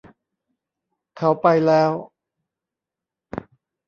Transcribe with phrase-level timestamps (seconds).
[1.17, 1.91] เขาไปแล้ว.